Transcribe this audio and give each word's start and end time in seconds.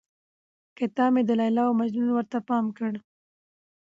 كتاب 0.77 1.09
مې 1.13 1.21
د 1.25 1.31
ليلا 1.39 1.63
او 1.67 1.73
د 1.75 1.77
مـجنون 1.79 2.09
ورته 2.13 2.37
تمام 2.47 2.65
كړ. 2.77 2.91